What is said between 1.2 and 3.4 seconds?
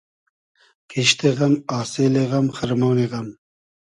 غئم آسیلی غئم خئرمۉنی غئم